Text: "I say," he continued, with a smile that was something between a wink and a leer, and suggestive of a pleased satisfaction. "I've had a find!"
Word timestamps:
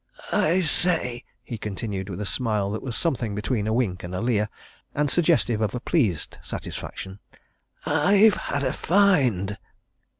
"I 0.33 0.61
say," 0.61 1.25
he 1.43 1.59
continued, 1.59 2.09
with 2.09 2.19
a 2.19 2.25
smile 2.25 2.71
that 2.71 2.81
was 2.81 2.95
something 2.97 3.35
between 3.35 3.67
a 3.67 3.71
wink 3.71 4.01
and 4.01 4.15
a 4.15 4.19
leer, 4.19 4.49
and 4.95 5.11
suggestive 5.11 5.61
of 5.61 5.75
a 5.75 5.79
pleased 5.79 6.39
satisfaction. 6.41 7.19
"I've 7.85 8.33
had 8.33 8.63
a 8.63 8.73
find!" 8.73 9.59